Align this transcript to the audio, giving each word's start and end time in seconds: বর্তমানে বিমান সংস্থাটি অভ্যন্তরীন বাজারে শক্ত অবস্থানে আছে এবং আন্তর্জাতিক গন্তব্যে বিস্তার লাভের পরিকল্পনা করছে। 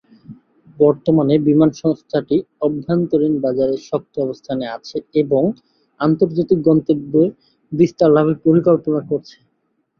বর্তমানে 0.77 1.33
বিমান 1.47 1.69
সংস্থাটি 1.81 2.35
অভ্যন্তরীন 2.61 3.33
বাজারে 3.45 3.75
শক্ত 3.89 4.13
অবস্থানে 4.19 4.65
আছে 4.75 4.97
এবং 5.15 5.43
আন্তর্জাতিক 5.99 6.59
গন্তব্যে 6.67 7.23
বিস্তার 7.71 8.09
লাভের 8.15 8.37
পরিকল্পনা 8.45 9.01
করছে। 9.09 9.37